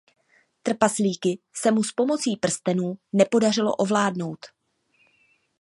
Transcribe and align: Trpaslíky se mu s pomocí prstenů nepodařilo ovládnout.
Trpaslíky 0.63 1.39
se 1.55 1.71
mu 1.71 1.83
s 1.83 1.91
pomocí 1.91 2.35
prstenů 2.37 2.95
nepodařilo 3.13 3.75
ovládnout. 3.75 4.45